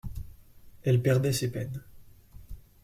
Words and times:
Elle 0.81 0.99
perdait 1.03 1.31
ses 1.31 1.51
peines. 1.51 1.83